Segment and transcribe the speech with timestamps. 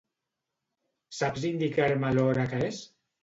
[1.17, 2.81] Saps indicar-me l'hora que és?